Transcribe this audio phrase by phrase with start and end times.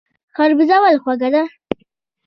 [0.35, 1.43] خربوزه ولې خوږه ده؟